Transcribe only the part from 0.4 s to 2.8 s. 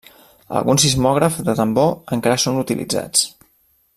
Alguns sismògrafs de tambor encara són